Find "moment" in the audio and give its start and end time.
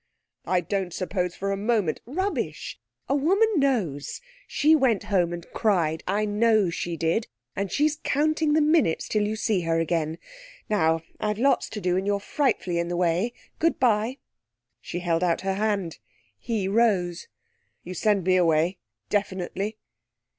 1.55-2.01